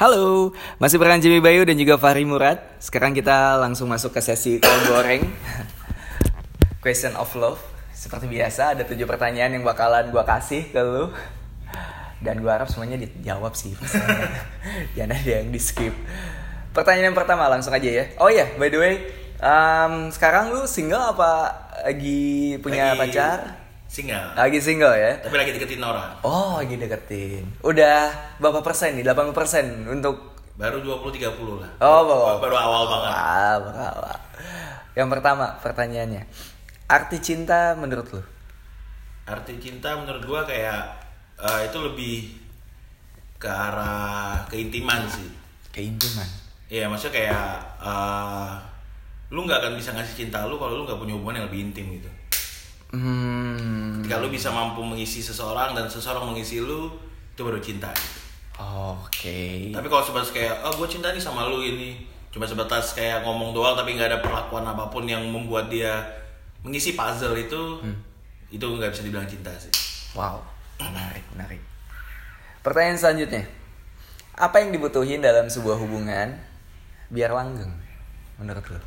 Halo, 0.00 0.56
masih 0.80 0.96
barengan 0.96 1.20
Jimmy 1.20 1.44
Bayu 1.44 1.60
dan 1.68 1.76
juga 1.76 2.00
Fahri 2.00 2.24
Murad. 2.24 2.56
Sekarang 2.80 3.12
kita 3.12 3.60
langsung 3.60 3.84
masuk 3.84 4.16
ke 4.16 4.24
sesi 4.24 4.56
kol 4.56 4.80
goreng. 4.88 5.28
Question 6.80 7.12
of 7.20 7.28
love. 7.36 7.60
Seperti 7.92 8.24
biasa 8.24 8.72
ada 8.72 8.88
tujuh 8.88 9.04
pertanyaan 9.04 9.52
yang 9.52 9.60
bakalan 9.60 10.08
gua 10.08 10.24
kasih 10.24 10.72
ke 10.72 10.80
lu. 10.80 11.12
Dan 12.16 12.40
gua 12.40 12.56
harap 12.56 12.72
semuanya 12.72 12.96
dijawab 12.96 13.52
sih. 13.52 13.76
Jangan 14.96 15.20
ada 15.20 15.32
yang 15.44 15.52
di 15.52 15.60
skip. 15.60 15.92
Pertanyaan 16.72 17.12
yang 17.12 17.18
pertama 17.20 17.52
langsung 17.52 17.76
aja 17.76 17.92
ya. 17.92 18.08
Oh 18.16 18.32
iya, 18.32 18.48
by 18.56 18.72
the 18.72 18.80
way, 18.80 19.04
um, 19.44 20.08
sekarang 20.08 20.48
lu 20.48 20.64
single 20.64 21.12
apa 21.12 21.52
lagi 21.84 22.56
punya 22.64 22.96
Lagi 22.96 23.00
pacar? 23.04 23.59
Single. 23.90 24.38
Lagi 24.38 24.62
single 24.62 24.94
ya? 24.94 25.18
Tapi 25.18 25.34
lagi 25.34 25.50
deketin 25.50 25.82
orang. 25.82 26.22
Oh, 26.22 26.62
lagi 26.62 26.78
deketin. 26.78 27.42
Udah 27.66 28.14
berapa 28.38 28.62
persen 28.62 28.94
nih? 28.94 29.02
80 29.02 29.34
persen 29.34 29.66
untuk 29.90 30.30
Baru 30.54 30.78
20-30 30.78 31.58
lah. 31.58 31.70
Oh, 31.82 32.06
bawa. 32.06 32.38
Baru 32.38 32.54
awal 32.54 32.82
banget. 32.86 33.10
Ah, 33.10 33.56
awal. 33.58 34.18
Yang 34.94 35.08
pertama 35.10 35.56
pertanyaannya, 35.58 36.22
arti 36.86 37.18
cinta 37.18 37.74
menurut 37.74 38.06
lu? 38.14 38.22
Arti 39.26 39.58
cinta 39.58 39.98
menurut 39.98 40.22
gua 40.22 40.46
kayak 40.46 41.00
eh, 41.40 41.60
itu 41.66 41.78
lebih 41.80 42.16
ke 43.42 43.48
arah 43.50 44.44
keintiman 44.52 45.02
sih. 45.10 45.32
Keintiman. 45.74 46.28
Iya, 46.68 46.86
maksudnya 46.86 47.24
kayak 47.24 47.50
eh, 47.80 48.50
lu 49.32 49.48
nggak 49.48 49.66
akan 49.66 49.72
bisa 49.80 49.96
ngasih 49.96 50.14
cinta 50.28 50.46
lu 50.46 50.60
kalau 50.60 50.78
lu 50.78 50.84
nggak 50.86 51.00
punya 51.00 51.16
hubungan 51.16 51.42
yang 51.42 51.46
lebih 51.50 51.72
intim 51.72 51.88
gitu. 51.96 52.19
Hmm. 52.90 54.02
Ketika 54.02 54.18
lu 54.18 54.28
bisa 54.30 54.50
mampu 54.50 54.82
mengisi 54.82 55.22
seseorang 55.22 55.78
dan 55.78 55.86
seseorang 55.86 56.26
mengisi 56.26 56.58
lu, 56.58 56.90
itu 57.30 57.40
baru 57.40 57.62
cinta. 57.62 57.90
Gitu. 57.94 58.20
Oke. 58.60 59.70
Tapi 59.70 59.86
kalau 59.86 60.02
sebatas 60.02 60.34
kayak, 60.34 60.66
oh 60.66 60.74
gue 60.74 60.88
cinta 60.90 61.14
nih 61.14 61.22
sama 61.22 61.46
lu 61.46 61.62
ini, 61.62 62.02
cuma 62.34 62.44
sebatas 62.44 62.98
kayak 62.98 63.22
ngomong 63.22 63.54
doang 63.54 63.78
tapi 63.78 63.94
nggak 63.94 64.10
ada 64.10 64.20
perlakuan 64.20 64.66
apa 64.66 64.90
pun 64.90 65.06
yang 65.06 65.22
membuat 65.22 65.70
dia 65.70 66.02
mengisi 66.66 66.98
puzzle 66.98 67.38
itu, 67.38 67.78
itu 68.50 68.66
nggak 68.66 68.90
bisa 68.90 69.02
dibilang 69.06 69.30
cinta 69.30 69.54
sih. 69.56 69.72
Wow. 70.18 70.42
Menarik, 70.82 71.24
menarik. 71.32 71.60
Pertanyaan 72.60 72.98
selanjutnya. 72.98 73.44
Apa 74.34 74.60
yang 74.60 74.74
dibutuhin 74.74 75.22
dalam 75.22 75.46
sebuah 75.48 75.78
hubungan 75.78 76.36
biar 77.12 77.30
langgeng 77.32 77.72
menurut 78.36 78.64
lu? 78.72 78.80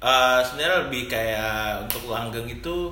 Eh 0.00 0.38
Sebenarnya 0.42 0.76
lebih 0.82 1.02
kayak 1.06 1.52
untuk 1.84 2.08
langgeng 2.08 2.48
itu 2.48 2.88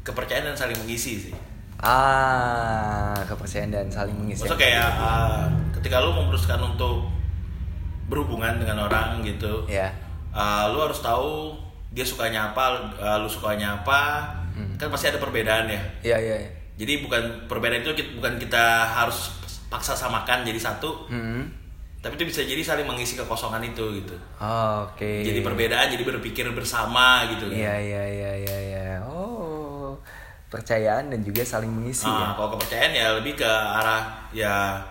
kepercayaan 0.00 0.48
dan 0.48 0.56
saling 0.56 0.78
mengisi 0.78 1.20
sih. 1.20 1.34
Ah, 1.78 3.12
kepercayaan 3.22 3.70
dan 3.70 3.86
saling 3.86 4.14
mengisi. 4.14 4.40
Maksudnya 4.40 4.60
kayak 4.60 4.88
eh, 4.96 5.44
ketika 5.74 6.00
lu 6.00 6.10
memutuskan 6.12 6.58
untuk 6.58 7.06
berhubungan 8.06 8.56
dengan 8.56 8.86
orang 8.86 9.20
gitu, 9.22 9.64
ya. 9.66 9.88
eh, 10.30 10.64
lu 10.68 10.78
harus 10.78 10.98
tahu 10.98 11.52
dia 11.90 12.02
sukanya 12.02 12.50
apa, 12.50 12.64
eh, 12.94 13.16
lu 13.18 13.26
sukanya 13.26 13.76
apa, 13.76 14.32
kan 14.76 14.88
pasti 14.88 15.06
ada 15.06 15.18
perbedaan 15.18 15.66
ya. 15.66 15.82
Iya, 16.02 16.16
iya. 16.18 16.36
iya. 16.40 16.50
Jadi 16.74 17.04
bukan 17.04 17.22
perbedaan 17.46 17.80
itu 17.80 17.92
kita- 17.94 18.14
bukan 18.16 18.34
kita 18.38 18.64
harus 18.86 19.28
paksa 19.68 19.92
samakan 19.92 20.42
jadi 20.42 20.58
satu, 20.58 21.06
Hmm. 21.06 21.46
Tapi 22.02 22.18
itu 22.18 22.26
bisa 22.26 22.42
jadi 22.42 22.58
saling 22.60 22.82
mengisi 22.82 23.14
kekosongan 23.14 23.62
itu 23.62 23.84
gitu. 23.96 24.18
Oke. 24.82 25.22
Jadi 25.22 25.38
perbedaan 25.38 25.86
jadi 25.86 26.02
berpikir 26.02 26.50
bersama 26.50 27.30
gitu. 27.30 27.46
kan. 27.46 27.54
Iya 27.54 27.74
iya 27.78 28.02
iya 28.04 28.32
iya 28.36 28.56
iya. 28.60 28.86
Oh, 29.06 29.94
percayaan 30.48 31.08
dan 31.08 31.22
juga 31.22 31.40
saling 31.42 31.70
mengisi 31.70 32.04
Nah, 32.04 32.18
ya. 32.20 32.28
kalau 32.34 32.48
kepercayaan 32.52 32.92
ya 32.92 33.06
lebih 33.16 33.38
ke 33.38 33.46
arah 33.48 34.02
ya 34.30 34.82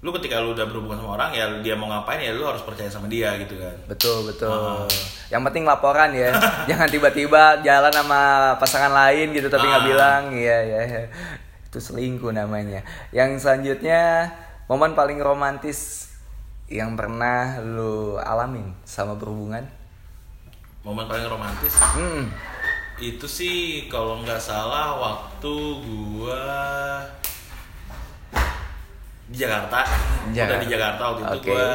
lu 0.00 0.12
ketika 0.12 0.36
lu 0.36 0.52
udah 0.52 0.64
berhubungan 0.64 1.00
sama 1.00 1.16
orang 1.16 1.30
ya 1.32 1.44
dia 1.60 1.72
mau 1.72 1.88
ngapain 1.88 2.20
ya 2.20 2.32
lu 2.32 2.44
harus 2.44 2.60
percaya 2.60 2.88
sama 2.88 3.08
dia 3.08 3.36
gitu 3.38 3.56
kan. 3.56 3.72
Betul 3.84 4.24
betul. 4.26 4.52
Ah. 4.52 4.84
Yang 5.28 5.42
penting 5.48 5.64
laporan 5.64 6.12
ya. 6.12 6.32
Jangan 6.68 6.88
tiba-tiba 6.88 7.60
jalan 7.60 7.88
sama 7.88 8.20
pasangan 8.56 8.92
lain 8.92 9.32
gitu 9.32 9.48
tapi 9.48 9.64
nggak 9.64 9.80
Ah. 9.80 9.88
bilang. 9.88 10.22
Iya 10.32 10.58
iya. 10.60 10.80
iya. 10.84 11.02
Itu 11.64 11.76
selingkuh 11.78 12.32
namanya. 12.32 12.84
Yang 13.10 13.44
selanjutnya 13.44 14.28
momen 14.64 14.92
paling 14.92 15.20
romantis 15.20 16.08
yang 16.66 16.94
pernah 16.94 17.58
lu 17.58 18.16
alamin 18.16 18.72
sama 18.82 19.14
berhubungan. 19.14 19.64
Momen 20.80 21.04
paling 21.04 21.24
romantis 21.26 21.72
Hmm. 21.94 22.28
itu 22.94 23.24
sih 23.24 23.58
kalau 23.86 24.20
nggak 24.20 24.38
salah 24.38 24.94
waktu 24.94 25.54
gua 25.80 26.44
di 29.24 29.36
Jakarta. 29.36 29.80
Jakarta. 30.30 30.52
Udah 30.52 30.60
di 30.60 30.68
Jakarta 30.68 31.02
waktu 31.04 31.22
itu 31.22 31.38
Oke. 31.38 31.48
gua 31.50 31.70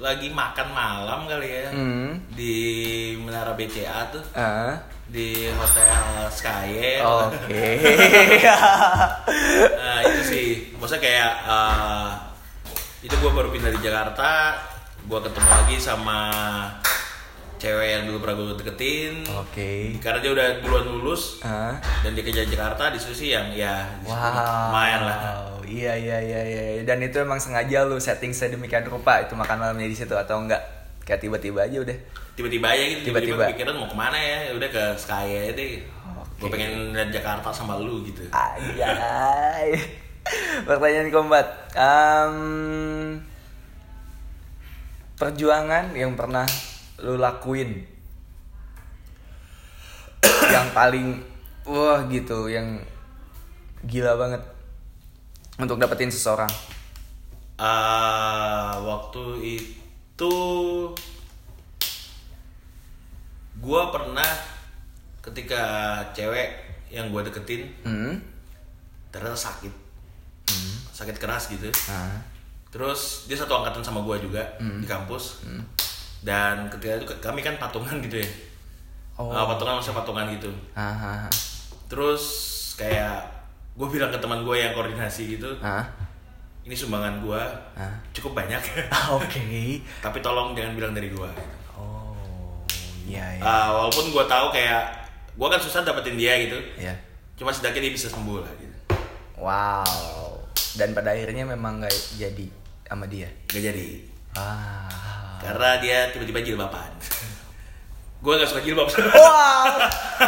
lagi 0.00 0.28
makan 0.30 0.68
malam 0.68 1.20
kali 1.26 1.46
ya 1.48 1.68
Hmm. 1.70 2.10
di 2.32 2.56
Menara 3.16 3.52
BCA 3.52 4.10
tuh 4.10 4.22
Ah. 4.32 4.74
di 5.06 5.46
Hotel 5.52 6.02
Sky. 6.28 6.98
Oke. 7.02 7.66
Nah 9.78 9.98
itu 10.02 10.20
sih, 10.24 10.48
maksudnya 10.74 11.02
kayak 11.02 11.32
eh, 11.44 12.08
itu 13.02 13.12
gue 13.12 13.30
baru 13.30 13.50
pindah 13.50 13.72
di 13.72 13.80
Jakarta, 13.80 14.54
gue 15.02 15.18
ketemu 15.20 15.48
lagi 15.48 15.76
sama 15.76 16.18
cewek 17.58 17.88
yang 17.88 18.02
dulu 18.06 18.18
pernah 18.20 18.34
gue 18.36 18.56
deketin. 18.56 19.26
Oke. 19.32 19.98
Karena 19.98 20.18
dia 20.18 20.30
udah 20.32 20.48
duluan 20.58 20.86
lulus 20.88 21.38
Ah. 21.40 21.74
dan 22.00 22.10
dia 22.12 22.22
kerja 22.22 22.42
di 22.42 22.50
Jakarta, 22.50 22.90
di 22.90 22.98
situ 22.98 23.14
sih 23.16 23.28
yang 23.30 23.50
ya 23.50 23.86
Wow. 24.02 24.70
lumayan 24.70 25.02
lah. 25.02 25.18
Iya 25.62 25.94
iya 25.94 26.18
iya 26.20 26.40
iya. 26.42 26.62
Dan 26.82 27.00
itu 27.00 27.16
emang 27.16 27.38
sengaja 27.38 27.82
lu 27.82 27.96
setting 27.96 28.30
sedemikian 28.30 28.84
rupa 28.84 29.18
itu 29.18 29.32
makan 29.32 29.56
malamnya 29.58 29.86
di 29.86 29.94
situ 29.94 30.12
atau 30.12 30.38
enggak? 30.38 30.60
Kayak 31.02 31.22
tiba-tiba 31.22 31.64
aja 31.64 31.78
udah. 31.80 31.96
Tiba-tiba 32.32 32.66
aja 32.68 32.82
gitu, 32.88 33.02
Tiba-tiba. 33.04 33.44
pikiran 33.50 33.74
mau 33.74 33.86
ke 33.86 33.96
mana 33.96 34.16
ya, 34.16 34.52
udah 34.52 34.68
ke 34.68 34.84
Sky 34.94 35.26
aja 35.40 35.52
deh. 35.52 35.82
Gue 36.38 36.46
Oke. 36.46 36.54
pengen 36.54 36.90
lihat 36.90 37.10
Jakarta 37.10 37.50
sama 37.50 37.78
lu 37.78 38.02
gitu. 38.02 38.26
Anjay. 38.30 40.01
Pertanyaan 40.68 41.08
keempat. 41.10 41.46
Em, 41.74 42.36
perjuangan 45.18 45.94
yang 45.94 46.18
pernah 46.18 46.46
lu 47.02 47.14
lakuin 47.18 47.82
yang 50.50 50.66
paling 50.74 51.18
wah 51.62 52.02
gitu 52.10 52.50
yang 52.50 52.78
gila 53.86 54.18
banget 54.18 54.42
untuk 55.58 55.78
dapetin 55.78 56.10
seseorang. 56.10 56.50
Ah, 57.58 58.74
waktu 58.82 59.24
itu 59.62 60.34
gua 63.62 63.94
pernah 63.94 64.26
ketika 65.22 65.62
cewek 66.10 66.50
yang 66.90 67.14
gua 67.14 67.22
deketin 67.22 67.70
Hmm. 67.86 68.18
ternyata 69.14 69.38
sakit 69.38 69.70
sakit 70.92 71.16
keras 71.16 71.48
gitu 71.48 71.68
Ah. 71.86 72.12
terus 72.68 73.24
dia 73.24 73.34
satu 73.34 73.52
angkatan 73.54 73.80
sama 73.80 74.00
gua 74.00 74.16
juga 74.16 74.40
Hmm. 74.56 74.78
di 74.78 74.86
kampus 74.86 75.44
dan 76.20 76.68
ketika 76.68 76.96
itu 76.96 77.06
kami 77.18 77.40
kan 77.40 77.56
patungan 77.56 77.98
gitu 78.00 78.18
ya 78.18 78.30
Oh. 79.12 79.28
Ah, 79.28 79.44
patungan 79.44 79.76
masa 79.76 79.92
patungan 79.92 80.24
gitu 80.30 80.48
Ah, 80.72 80.88
ah, 80.88 81.16
ah. 81.20 81.32
terus 81.86 82.24
kayak 82.74 83.20
gue 83.72 83.84
bilang 83.86 84.08
ke 84.08 84.16
teman 84.16 84.40
gue 84.40 84.56
yang 84.56 84.72
koordinasi 84.72 85.36
gitu 85.36 85.52
Ah. 85.58 85.84
ini 86.62 86.72
sumbangan 86.72 87.20
gua 87.20 87.44
Ah. 87.74 87.92
cukup 88.12 88.32
banyak 88.34 88.60
Oke. 89.12 89.80
tapi 90.00 90.18
tolong 90.20 90.52
jangan 90.52 90.72
bilang 90.72 90.92
dari 90.92 91.08
gua 91.08 91.28
Oh, 91.72 92.64
iya 93.02 93.36
iya. 93.36 93.42
Ah, 93.42 93.68
walaupun 93.70 94.08
gue 94.08 94.24
tahu 94.24 94.48
kayak 94.50 94.84
gue 95.32 95.46
kan 95.46 95.58
susah 95.58 95.82
dapetin 95.82 96.14
dia 96.14 96.32
gitu 96.38 96.56
Iya. 96.78 96.96
cuma 97.34 97.50
setidaknya 97.50 97.88
dia 97.88 97.94
bisa 97.94 98.08
sembuh 98.08 98.38
lah 98.38 98.52
gitu 98.54 98.76
Wow. 99.36 100.21
Dan 100.72 100.92
pada 100.92 101.10
akhirnya 101.10 101.44
memang 101.46 101.78
nggak 101.78 101.92
jadi 102.16 102.46
sama 102.84 103.04
dia. 103.04 103.28
gak 103.46 103.62
jadi 103.62 103.88
Ah. 104.32 104.88
karena 105.38 105.70
dia 105.78 105.98
tiba-tiba 106.08 106.40
jilbaban 106.42 106.92
gue 108.22 108.32
gak 108.34 108.46
suka 108.46 108.60
jilbab 108.60 108.88
Wow. 108.88 109.64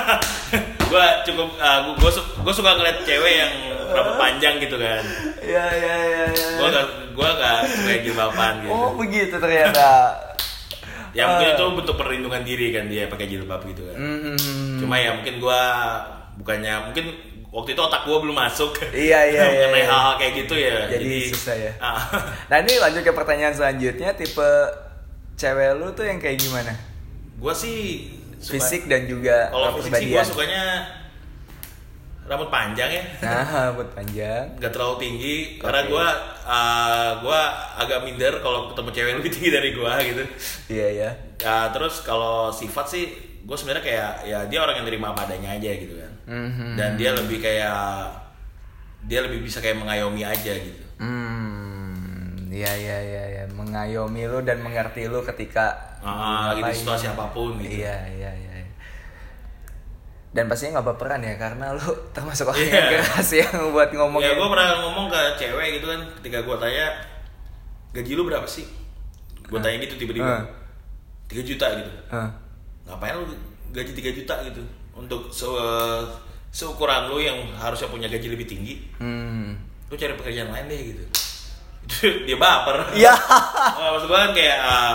gue 0.91 1.07
cukup 1.25 1.49
gue 1.95 2.11
gue 2.17 2.53
suka 2.53 2.71
ngeliat 2.75 2.99
cewek 3.01 3.35
yang 3.35 3.53
rambut 3.91 4.17
panjang 4.17 4.55
gitu 4.59 4.75
kan 4.75 5.01
Iya 5.39 5.65
iya 5.71 5.95
iya. 6.03 6.25
iya. 6.27 6.49
gue 6.55 6.69
gak 6.71 6.87
gue 7.13 7.29
gak 7.35 7.59
suka 7.67 7.93
jilbaban 8.01 8.55
gitu 8.61 8.71
Oh 8.71 8.91
begitu 8.95 9.35
ternyata. 9.35 9.89
ya 11.17 11.25
mungkin 11.27 11.47
Ah. 11.47 11.55
itu 11.55 11.65
bentuk 11.75 11.95
perlindungan 11.95 12.43
diri 12.43 12.67
kan 12.71 12.85
dia 12.87 13.07
pakai 13.07 13.27
jilbab 13.27 13.61
gitu 13.63 13.85
kan 13.87 13.97
Hmm. 13.97 14.77
cuma 14.79 14.97
ya 14.97 15.15
mungkin 15.15 15.39
gue 15.39 15.61
bukannya 16.37 16.75
mungkin 16.83 17.05
waktu 17.55 17.71
itu 17.71 17.81
otak 17.81 18.03
gue 18.03 18.19
belum 18.19 18.35
masuk 18.35 18.75
Iya, 18.85 19.21
iya, 19.25 19.43
iya, 19.47 19.63
mengenai 19.63 19.79
iya. 19.79 19.87
hal-hal 19.87 20.15
kayak 20.17 20.33
gitu 20.37 20.55
ya 20.57 20.77
Jadi 20.89 21.31
susah 21.31 21.55
ya. 21.57 21.73
Ah. 21.79 22.03
Nah 22.51 22.59
ini 22.59 22.75
lanjut 22.77 23.01
ke 23.01 23.13
pertanyaan 23.13 23.53
selanjutnya 23.53 24.11
tipe 24.13 24.51
cewek 25.35 25.71
lu 25.75 25.91
tuh 25.91 26.03
yang 26.03 26.19
kayak 26.19 26.37
gimana? 26.37 26.75
gue 27.35 27.51
sih 27.53 27.79
suka- 28.37 28.57
Fisik 28.57 28.87
dan 28.87 29.05
juga 29.05 29.49
kalau 29.49 29.75
fisik 29.77 29.93
sih 29.93 30.07
gue 30.09 30.23
sukanya 30.25 30.83
rambut 32.25 32.49
panjang 32.49 32.89
ya 32.91 33.03
Nah, 33.23 33.69
buat 33.71 33.93
panjang. 33.93 34.45
nggak 34.57 34.73
terlalu 34.73 34.97
tinggi 34.99 35.35
karena 35.59 35.85
gue 35.85 36.07
uh, 36.43 37.11
gue 37.21 37.41
agak 37.77 37.99
minder 38.01 38.41
kalau 38.41 38.73
ketemu 38.73 38.89
cewek 38.91 39.09
yang 39.09 39.19
lebih 39.21 39.33
tinggi 39.33 39.51
dari 39.53 39.71
gue 39.71 39.93
gitu 40.07 40.23
Iya 40.73 40.89
ya. 40.91 41.11
Ya, 41.37 41.57
terus 41.69 42.01
kalau 42.01 42.49
sifat 42.49 42.87
sih 42.89 43.05
gue 43.45 43.53
sebenarnya 43.53 43.85
kayak 43.85 44.11
ya 44.25 44.39
dia 44.47 44.59
orang 44.59 44.81
yang 44.81 44.87
terima 44.87 45.13
apa 45.13 45.29
adanya 45.29 45.53
aja 45.53 45.69
gitu 45.71 45.95
kan 45.95 46.14
Mhm. 46.25 46.75
dan 46.75 46.95
dia 46.95 47.11
lebih 47.11 47.39
kayak 47.39 47.77
dia 49.03 49.21
lebih 49.21 49.41
bisa 49.41 49.59
kayak 49.59 49.77
mengayomi 49.77 50.23
aja 50.23 50.53
gitu 50.53 50.83
Hmm, 50.97 52.49
iya 52.49 52.71
iya 52.73 52.99
iya 52.99 53.25
ya. 53.33 53.45
mengayomi 53.51 54.25
lu 54.25 54.41
dan 54.41 54.59
mengerti 54.59 55.05
lu 55.05 55.21
ketika 55.23 55.75
Ah, 56.01 56.49
lagi 56.49 56.61
di 56.61 56.63
ngapain. 56.65 56.77
situasi 56.79 57.07
apa 57.09 57.25
pun 57.29 57.57
gitu. 57.59 57.81
Iya 57.81 57.97
iya 58.11 58.31
iya. 58.31 58.53
iya. 58.61 58.73
Dan 60.31 60.47
pastinya 60.47 60.77
nggak 60.77 60.89
baperan 60.91 61.21
ya 61.21 61.35
karena 61.35 61.73
lu 61.73 61.83
termasuk 62.17 62.47
orang 62.47 62.61
Iya. 62.61 62.73
yang 62.75 62.89
keras 63.01 63.29
yang 63.33 63.53
buat 63.71 63.91
ngomong 63.91 64.19
ya 64.19 64.33
gue 64.33 64.49
pernah 64.49 64.67
ngomong 64.81 65.07
ke 65.07 65.21
cewek 65.37 65.69
gitu 65.75 65.87
kan 65.87 66.01
ketika 66.19 66.39
gue 66.41 66.57
tanya 66.59 66.87
gaji 67.93 68.13
lu 68.13 68.23
berapa 68.25 68.45
sih 68.45 68.67
gue 69.45 69.59
tanya 69.59 69.77
gitu 69.79 69.95
tiba-tiba 69.97 70.45
tiga 71.27 71.43
juta 71.43 71.67
gitu 71.75 71.91
ngapain 72.85 73.15
lu 73.15 73.25
gaji 73.71 73.91
3 73.93 74.13
juta 74.15 74.35
gitu 74.45 74.63
untuk 74.95 75.29
se 75.29 75.47
seukuran 76.49 77.07
lu 77.07 77.19
yang 77.19 77.35
harusnya 77.53 77.87
punya 77.87 78.07
gaji 78.07 78.29
lebih 78.29 78.47
tinggi 78.47 78.75
Hmm. 78.97 79.59
lu 79.87 79.95
cari 79.95 80.15
pekerjaan 80.15 80.49
lain 80.49 80.67
deh 80.67 80.81
gitu 80.89 81.03
itu 81.85 81.97
dia 82.25 82.37
baper 82.37 82.95
Iya. 82.95 83.13
Nah, 83.77 83.89
maksud 83.93 84.07
gue 84.07 84.19
kan 84.19 84.33
kayak 84.33 84.59
uh, 84.61 84.95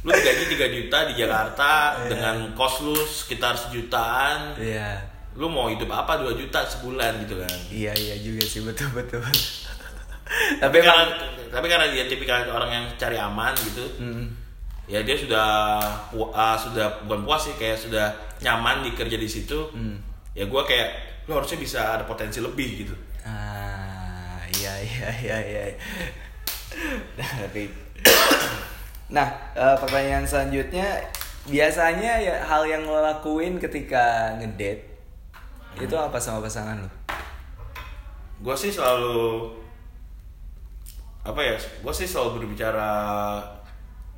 lu 0.00 0.12
gaji 0.12 0.44
3 0.48 0.76
juta 0.76 0.98
di 1.04 1.14
Jakarta 1.16 1.70
dengan 2.06 2.36
kos 2.52 2.80
lu 2.80 2.94
sekitar 2.96 3.52
sejutaan 3.54 4.54
Iya. 4.56 5.02
lu 5.34 5.46
mau 5.46 5.66
hidup 5.66 5.90
apa 5.90 6.16
2 6.18 6.32
juta 6.36 6.62
sebulan 6.62 7.26
gitu 7.26 7.36
kan 7.36 7.52
Iya 7.68 7.92
iya 7.92 8.14
juga 8.16 8.42
sih 8.42 8.62
betul 8.62 8.88
betul. 8.92 9.20
tapi 9.20 9.34
Tapi 10.58 10.76
karena 10.80 11.04
tapi 11.46 11.66
karena 11.66 11.86
dia 11.88 12.04
tipikal 12.04 12.46
orang 12.46 12.70
yang 12.70 12.84
cari 12.94 13.14
aman 13.14 13.52
gitu 13.60 13.84
Hmm. 13.98 14.26
Ya 14.86 15.02
dia 15.02 15.14
sudah 15.14 15.46
ah, 16.30 16.54
sudah 16.54 17.02
bukan 17.02 17.22
puas 17.22 17.42
sih 17.42 17.54
kayak 17.54 17.74
sudah 17.76 18.06
nyaman 18.38 18.82
dikerja 18.82 19.14
di 19.14 19.26
situ 19.26 19.58
Hmm. 19.70 19.98
ya 20.32 20.46
gue 20.46 20.62
kayak 20.62 20.88
lu 21.26 21.34
harusnya 21.34 21.58
bisa 21.58 21.80
ada 21.92 22.04
potensi 22.04 22.38
lebih 22.38 22.86
gitu 22.86 22.94
Ah, 23.22 24.38
iya 24.54 24.78
iya 24.78 25.08
iya 25.18 25.38
iya. 25.42 25.62
Tapi 27.18 27.66
Nah, 29.06 29.26
eh, 29.52 29.76
pertanyaan 29.76 30.22
selanjutnya 30.22 30.98
biasanya 31.46 32.18
ya 32.18 32.42
hal 32.42 32.62
yang 32.62 32.82
lo 32.82 32.98
lakuin 32.98 33.54
ketika 33.56 34.34
ngedate 34.34 34.82
itu 35.76 35.94
apa 35.94 36.18
sama 36.18 36.42
pasangan 36.42 36.82
lo? 36.82 36.90
gue 38.36 38.52
sih 38.52 38.68
selalu 38.68 39.46
apa 41.22 41.38
ya 41.40 41.54
gue 41.56 41.92
sih 41.92 42.04
selalu 42.04 42.42
berbicara 42.42 42.90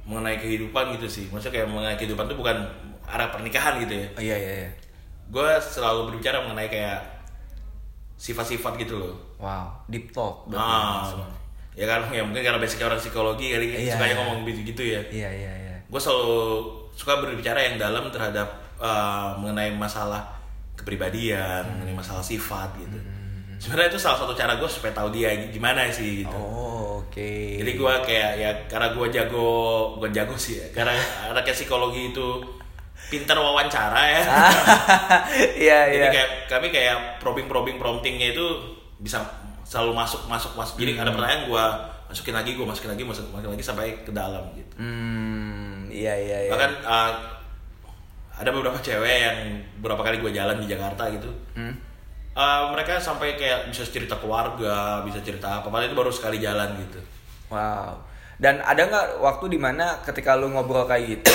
mengenai 0.08 0.40
kehidupan 0.40 0.96
gitu 0.96 1.06
sih. 1.06 1.24
Maksudnya 1.28 1.60
kayak 1.60 1.68
mengenai 1.68 1.96
kehidupan 2.00 2.24
itu 2.24 2.36
bukan 2.40 2.56
arah 3.04 3.28
pernikahan 3.28 3.76
gitu 3.84 3.92
ya. 3.92 4.06
Oh 4.16 4.22
iya 4.24 4.36
iya 4.36 4.52
iya. 4.64 4.70
gue 5.28 5.48
selalu 5.60 6.08
berbicara 6.08 6.40
mengenai 6.40 6.72
kayak 6.72 7.00
sifat-sifat 8.16 8.80
gitu 8.80 8.96
loh. 8.96 9.14
Wow, 9.38 9.70
deep 9.86 10.10
talk. 10.10 10.48
ah 10.56 11.04
ya 11.76 11.86
kan? 11.86 12.08
Ya 12.10 12.24
mungkin 12.24 12.42
karena 12.42 12.58
basicnya 12.58 12.90
orang 12.90 12.98
psikologi 12.98 13.54
kali 13.54 13.66
Iya. 13.70 13.94
sukanya 13.94 14.14
ngomong 14.18 14.48
gitu 14.48 14.60
gitu 14.66 14.82
ya. 14.82 15.00
Iya 15.12 15.30
iya 15.30 15.52
iya. 15.52 15.76
gue 15.88 16.00
selalu 16.00 16.36
suka 16.92 17.22
berbicara 17.22 17.60
yang 17.62 17.76
dalam 17.78 18.10
terhadap 18.10 18.48
uh, 18.76 19.32
mengenai 19.38 19.72
masalah 19.72 20.20
kepribadian 20.74 21.62
mengenai 21.78 21.94
masalah 21.94 22.24
sifat 22.24 22.72
gitu. 22.80 22.98
Sebenarnya 23.58 23.90
itu 23.90 23.98
salah 23.98 24.18
satu 24.18 24.34
cara 24.38 24.54
gue 24.54 24.70
supaya 24.70 24.94
tahu 24.94 25.10
dia 25.10 25.34
gimana 25.50 25.90
sih 25.90 26.22
gitu. 26.22 26.38
Oh, 26.38 26.77
oke. 27.08 27.30
jadi 27.58 27.70
gue 27.72 27.92
kayak 28.04 28.30
ya 28.36 28.50
karena 28.66 28.92
gue 28.92 29.06
jago 29.08 29.48
bukan 29.96 30.12
jago 30.12 30.34
sih 30.34 30.56
ya, 30.56 30.66
karena 30.70 30.92
anaknya 31.24 31.52
psikologi 31.52 32.12
itu 32.12 32.26
pintar 33.08 33.36
wawancara 33.36 34.02
ya 34.04 34.22
Iya 35.56 35.78
iya. 35.88 35.96
jadi 35.96 36.06
kayak 36.12 36.30
kami 36.46 36.68
kayak 36.68 36.96
probing 37.18 37.48
probing 37.48 37.76
promptingnya 37.76 38.32
itu 38.32 38.44
bisa 38.98 39.24
selalu 39.62 39.92
masuk 39.94 40.24
masuk 40.26 40.52
masuk 40.54 40.76
jadi 40.76 40.96
ada 40.96 41.10
pertanyaan 41.10 41.44
gue 41.44 41.64
masukin 42.08 42.32
lagi 42.32 42.50
gue 42.52 42.64
masukin 42.64 42.88
lagi 42.88 43.04
masukin, 43.04 43.28
masukin 43.30 43.52
lagi 43.52 43.64
sampai 43.64 44.00
ke 44.00 44.12
dalam 44.12 44.44
gitu 44.52 44.74
Hmm, 44.76 45.88
iya 45.88 46.12
iya 46.14 46.38
iya. 46.44 46.50
bahkan 46.50 46.72
uh, 46.82 47.12
ada 48.34 48.48
beberapa 48.48 48.78
cewek 48.78 49.16
yang 49.18 49.38
beberapa 49.76 50.00
kali 50.02 50.16
gue 50.18 50.30
jalan 50.30 50.56
di 50.58 50.66
Jakarta 50.66 51.08
gitu 51.10 51.28
Hmm? 51.52 51.74
Uh, 52.38 52.70
mereka 52.70 52.94
sampai 53.02 53.34
kayak 53.34 53.66
bisa 53.66 53.82
cerita 53.82 54.14
keluarga 54.14 55.02
bisa 55.02 55.18
cerita 55.18 55.58
apa 55.58 55.66
padahal 55.66 55.90
itu 55.90 55.98
baru 55.98 56.12
sekali 56.14 56.38
jalan 56.38 56.70
gitu 56.78 57.02
Wow. 57.48 57.96
Dan 58.36 58.60
ada 58.60 58.78
nggak 58.84 59.18
waktu 59.18 59.50
di 59.50 59.58
mana 59.58 59.98
ketika 60.04 60.36
lu 60.36 60.52
ngobrol 60.52 60.84
kayak 60.84 61.18
gitu, 61.18 61.32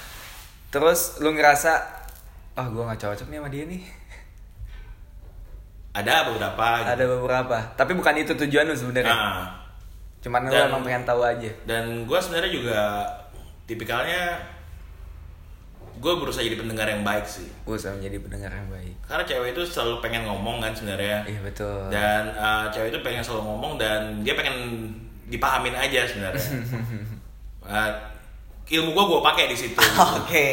terus 0.72 1.18
lu 1.20 1.34
ngerasa, 1.34 1.72
ah 2.54 2.66
gue 2.70 2.78
nggak 2.78 2.96
cocok 2.96 3.26
nih 3.28 3.36
sama 3.36 3.50
dia 3.50 3.64
nih. 3.66 3.82
ada 5.92 6.24
beberapa 6.30 6.66
gitu. 6.80 6.88
Ada 6.88 7.04
beberapa, 7.04 7.56
tapi 7.76 7.92
bukan 7.92 8.14
itu 8.16 8.32
tujuan 8.32 8.64
lu 8.64 8.72
sebenarnya. 8.72 9.12
Nah, 9.12 9.44
Cuman 10.22 10.46
lu 10.48 10.54
emang 10.54 10.80
pengen 10.80 11.02
tahu 11.02 11.20
aja. 11.20 11.50
dan 11.66 12.06
gue 12.06 12.18
sebenarnya 12.22 12.52
juga 12.54 12.80
tipikalnya 13.66 14.38
gue 16.02 16.12
berusaha 16.12 16.42
jadi 16.42 16.58
pendengar 16.58 16.84
yang 16.84 17.00
baik 17.00 17.22
sih 17.22 17.46
Usaha 17.62 17.94
menjadi 17.94 18.18
pendengar 18.18 18.50
yang 18.50 18.66
baik. 18.66 18.90
karena 19.04 19.22
cewek 19.22 19.48
itu 19.50 19.62
selalu 19.64 20.02
pengen 20.02 20.26
ngomong 20.26 20.58
kan 20.58 20.74
sebenarnya 20.74 21.22
Iya 21.22 21.40
betul. 21.40 21.86
dan 21.88 22.26
uh, 22.34 22.66
cewek 22.68 22.90
itu 22.90 23.00
pengen 23.00 23.22
selalu 23.22 23.42
ngomong 23.44 23.72
dan 23.76 24.18
dia 24.20 24.34
pengen 24.34 24.90
dipahamin 25.24 25.72
aja 25.72 26.02
sebenarnya 26.02 26.42
Uh, 27.62 27.90
ilmu 28.74 28.90
gue 28.90 29.04
gue 29.06 29.20
pakai 29.22 29.44
di 29.46 29.54
situ 29.54 29.78
Oke, 30.18 30.48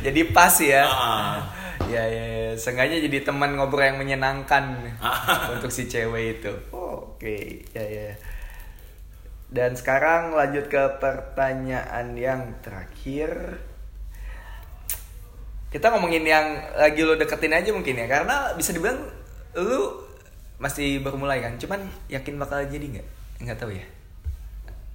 jadi 0.00 0.20
pas 0.30 0.54
ya. 0.56 0.82
Ah. 0.82 1.36
Ya, 1.84 2.00
ya, 2.00 2.24
ya. 2.24 2.50
Sengaja 2.54 2.96
jadi 2.96 3.20
teman 3.20 3.54
ngobrol 3.54 3.82
yang 3.82 3.98
menyenangkan 3.98 4.72
Ah. 4.96 5.20
untuk 5.52 5.68
si 5.68 5.84
cewek 5.84 6.38
itu. 6.38 6.52
Oh, 6.70 7.12
Oke, 7.12 7.60
ya, 7.70 7.82
ya. 7.82 8.14
Dan 9.50 9.74
sekarang 9.74 10.32
lanjut 10.32 10.66
ke 10.66 10.80
pertanyaan 10.98 12.14
yang 12.14 12.40
terakhir. 12.60 13.58
Kita 15.74 15.90
ngomongin 15.90 16.22
yang 16.22 16.46
lagi 16.78 17.02
lo 17.02 17.18
deketin 17.18 17.50
aja 17.50 17.74
mungkin 17.74 17.98
ya, 17.98 18.06
karena 18.06 18.54
bisa 18.54 18.70
dibilang 18.70 19.02
lu 19.58 20.06
masih 20.56 21.02
baru 21.02 21.18
mulai 21.18 21.42
kan, 21.42 21.58
cuman 21.58 21.82
yakin 22.06 22.38
bakal 22.38 22.62
jadi 22.62 22.86
nggak? 22.94 23.06
Nggak 23.42 23.58
tahu 23.58 23.74
ya. 23.74 23.82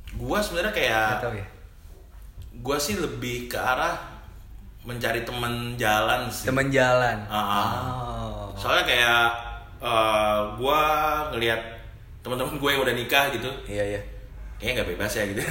gue 0.09 0.37
sebenarnya 0.39 0.71
kayak 0.71 1.03
Nggak 1.05 1.21
tahu 1.21 1.33
ya. 1.35 1.47
gue 2.55 2.77
sih 2.79 2.95
lebih 2.95 3.45
ke 3.45 3.59
arah 3.59 3.93
mencari 4.81 5.21
temen 5.21 5.75
jalan 5.75 6.31
sih 6.31 6.47
Temen 6.47 6.71
jalan. 6.71 7.27
Ah, 7.27 7.35
ah. 7.37 7.67
Oh. 7.69 8.43
soalnya 8.55 8.87
kayak 8.87 9.23
uh, 9.77 10.55
gue 10.57 10.81
ngelihat 11.35 11.61
teman-teman 12.19 12.57
gue 12.57 12.69
yang 12.71 12.81
udah 12.81 12.95
nikah 12.95 13.29
gitu 13.29 13.51
Iya 13.67 13.83
iya. 13.95 14.01
kayaknya 14.57 14.81
nggak 14.81 14.89
bebas 14.95 15.11
ya 15.13 15.23
gitu 15.29 15.41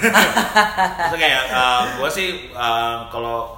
Maksudnya 0.99 1.21
kayak 1.23 1.45
uh, 1.53 1.83
gue 2.01 2.11
sih 2.11 2.29
uh, 2.51 3.07
kalau 3.09 3.58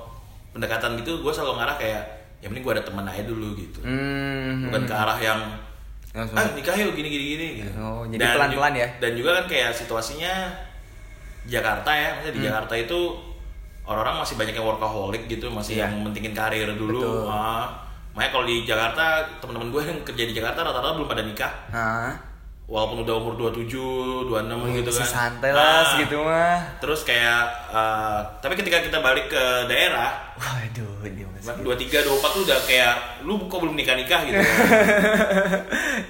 pendekatan 0.51 0.97
gitu 0.97 1.19
gue 1.19 1.31
selalu 1.31 1.55
ngarah 1.57 1.77
kayak 1.77 2.03
yang 2.39 2.51
penting 2.51 2.65
gue 2.65 2.75
ada 2.75 2.85
teman 2.85 3.05
aja 3.05 3.23
dulu 3.23 3.53
gitu 3.55 3.81
Hmm. 3.81 4.67
bukan 4.67 4.83
ke 4.83 4.95
arah 4.95 5.19
yang 5.19 5.41
Langsung. 6.11 6.35
ah 6.35 6.47
nikah 6.51 6.75
yuk 6.75 6.93
gini 6.93 7.07
gini 7.09 7.25
gini 7.31 7.47
gitu. 7.61 7.71
Oh, 7.77 8.03
jadi 8.05 8.19
Dan 8.19 8.35
pelan-pelan 8.35 8.73
ju- 8.73 8.81
ya? 8.81 8.89
dan 8.99 9.13
juga 9.15 9.31
kan 9.33 9.45
kayak 9.47 9.71
situasinya 9.73 10.33
Jakarta 11.43 11.91
ya 11.91 12.09
maksudnya 12.13 12.31
Hmm. 12.31 12.37
di 12.37 12.47
Jakarta 12.47 12.75
itu 12.77 12.99
orang-orang 13.83 14.17
masih 14.19 14.35
banyak 14.37 14.55
yang 14.55 14.67
workaholic 14.67 15.23
gitu 15.27 15.47
masih 15.49 15.75
Iya. 15.75 15.83
yang 15.85 16.03
mentingin 16.03 16.33
karir 16.33 16.69
dulu 16.73 17.01
Betul. 17.01 17.23
Ah, 17.27 17.67
makanya 18.13 18.31
kalau 18.33 18.45
di 18.45 18.57
Jakarta 18.63 19.05
teman-teman 19.39 19.69
gue 19.69 19.83
yang 19.85 19.99
kerja 20.03 20.25
di 20.25 20.33
Jakarta 20.33 20.61
rata-rata 20.63 20.95
belum 20.95 21.07
pada 21.07 21.23
nikah 21.23 21.53
Hah? 21.69 22.11
Walaupun 22.71 23.03
udah 23.03 23.15
umur 23.19 23.35
27, 23.51 24.31
26 24.31 24.79
gitu 24.79 24.91
Masih 24.95 25.03
kan. 25.03 25.11
santai 25.11 25.51
lah 25.51 25.59
Ah, 25.59 25.83
segitu 25.91 26.23
mah. 26.23 26.55
Terus 26.79 27.03
kayak 27.03 27.43
uh, 27.67 28.23
tapi 28.39 28.55
ketika 28.55 28.79
kita 28.79 29.03
balik 29.03 29.27
ke 29.27 29.45
daerah 29.67 30.31
Waduh, 30.39 31.03
dia 31.05 31.27
masih. 31.27 31.67
23, 31.67 32.07
24 32.07 32.31
tuh 32.31 32.43
udah 32.47 32.59
kayak 32.65 32.95
lu 33.27 33.43
kok 33.43 33.59
belum 33.59 33.75
nikah-nikah 33.75 34.21
gitu. 34.23 34.39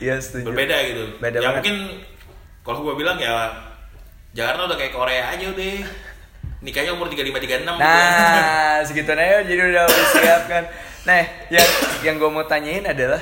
Iya 0.01 0.15
setuju. 0.17 0.45
Berbeda 0.47 0.77
gitu. 0.85 1.05
Beda 1.17 1.37
ya 1.37 1.43
banget. 1.43 1.57
mungkin 1.57 1.77
kalau 2.61 2.79
gue 2.83 2.95
bilang 2.95 3.17
ya 3.17 3.49
Jakarta 4.31 4.69
udah 4.69 4.77
kayak 4.77 4.93
Korea 4.93 5.25
aja 5.33 5.47
udah. 5.49 5.81
Nikahnya 6.61 6.93
umur 6.93 7.09
35 7.09 7.25
36 7.41 7.41
gitu. 7.41 7.73
Nah, 7.73 8.77
segitu 8.87 9.11
aja 9.11 9.41
jadi 9.41 9.63
udah 9.67 9.85
siap 9.89 10.43
kan. 10.45 10.65
Nah, 11.01 11.17
yang 11.49 11.69
yang 12.03 12.15
gue 12.17 12.29
mau 12.29 12.45
tanyain 12.45 12.85
adalah 12.85 13.17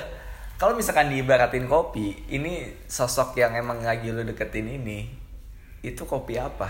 kalau 0.59 0.75
misalkan 0.75 1.15
diibaratin 1.15 1.71
kopi, 1.71 2.27
ini 2.35 2.67
sosok 2.91 3.39
yang 3.39 3.55
emang 3.55 3.79
lagi 3.81 4.11
lu 4.11 4.27
deketin 4.27 4.67
ini, 4.67 5.07
itu 5.87 6.03
kopi 6.03 6.35
apa? 6.35 6.67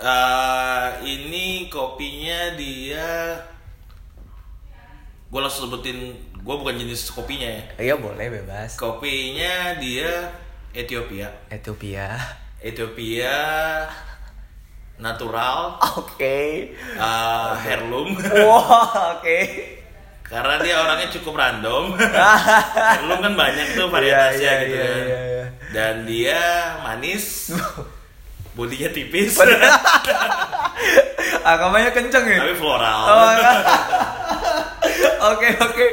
Eh, 0.00 0.88
ini 1.04 1.68
kopinya 1.68 2.56
dia 2.56 3.36
gue 5.30 5.38
langsung 5.38 5.70
sebutin 5.70 6.10
gue 6.40 6.54
bukan 6.56 6.74
jenis 6.74 7.12
kopinya 7.12 7.46
ya. 7.46 7.64
Iya 7.90 7.94
boleh 8.00 8.30
bebas. 8.40 8.80
Kopinya 8.80 9.76
dia 9.76 10.30
Ethiopia. 10.72 11.28
Ethiopia. 11.50 12.14
Ethiopia 12.62 13.36
natural, 15.00 15.80
Oke. 15.96 16.76
uh, 17.00 17.56
heirloom. 17.56 18.14
Wah, 18.46 19.16
oke. 19.16 19.40
Karena 20.30 20.62
dia 20.62 20.74
orangnya 20.78 21.10
cukup 21.10 21.34
random. 21.34 21.98
heirloom 22.94 23.18
kan 23.18 23.34
banyak 23.34 23.66
tuh 23.74 23.90
Iya, 23.90 24.22
iya, 24.38 24.52
gitu 24.62 24.74
iya, 24.78 24.86
kan. 24.86 25.02
iya, 25.02 25.20
iya. 25.26 25.44
Dan 25.70 25.94
dia 26.06 26.40
manis, 26.86 27.50
bodinya 28.56 28.90
tipis, 28.90 29.34
Agamanya 31.42 31.90
kenceng 31.90 32.24
ya? 32.26 32.38
tapi 32.42 32.54
floral. 32.54 33.00
Oh, 33.06 33.30
Oke 35.20 35.52
oke, 35.52 35.86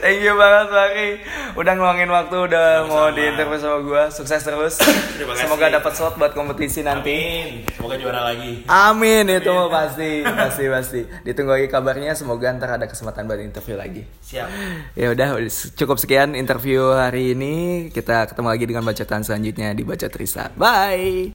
thank 0.00 0.24
you 0.24 0.32
banget 0.40 0.66
Fahri. 0.72 1.08
Udah 1.52 1.72
ngeluangin 1.76 2.08
waktu, 2.08 2.36
udah 2.48 2.88
mau 2.88 3.12
Sama-sama. 3.12 3.16
diinterview 3.16 3.58
sama 3.60 3.78
gue. 3.84 4.02
Sukses 4.08 4.40
terus. 4.40 4.74
Terima 4.80 5.36
kasih. 5.36 5.44
Semoga 5.44 5.66
dapat 5.68 5.92
slot 5.92 6.14
buat 6.16 6.32
kompetisi 6.32 6.80
nanti. 6.80 7.12
Amin. 7.12 7.68
Semoga 7.76 7.94
juara 8.00 8.20
lagi. 8.32 8.64
Amin 8.64 9.28
itu 9.28 9.50
mah 9.52 9.68
pasti, 9.68 10.24
pasti 10.24 10.64
pasti. 10.72 11.00
Ditunggu 11.28 11.60
lagi 11.60 11.68
kabarnya. 11.68 12.16
Semoga 12.16 12.56
ntar 12.56 12.80
ada 12.80 12.88
kesempatan 12.88 13.28
buat 13.28 13.40
interview 13.44 13.76
lagi. 13.76 14.02
Siap. 14.24 14.48
Ya 14.96 15.12
udah 15.12 15.36
cukup 15.76 16.00
sekian 16.00 16.32
interview 16.32 16.88
hari 16.96 17.36
ini. 17.36 17.88
Kita 17.92 18.26
ketemu 18.32 18.48
lagi 18.48 18.64
dengan 18.64 18.82
bacotan 18.88 19.22
selanjutnya 19.22 19.76
di 19.76 19.84
Bacot 19.84 20.12
Risa. 20.16 20.48
Bye. 20.56 21.22